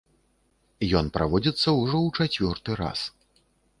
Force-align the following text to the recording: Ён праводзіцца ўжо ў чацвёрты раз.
Ён 1.01 1.11
праводзіцца 1.17 1.67
ўжо 1.81 1.97
ў 2.07 2.09
чацвёрты 2.25 2.81
раз. 2.85 2.99